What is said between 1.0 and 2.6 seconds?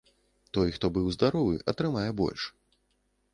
здаровы, атрымае больш.